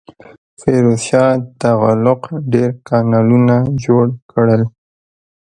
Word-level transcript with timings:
فیروز 0.61 0.99
شاه 1.07 1.31
تغلق 1.61 2.21
ډیر 2.51 2.69
کانالونه 2.87 3.55
جوړ 3.83 4.05
کړل. 4.31 4.61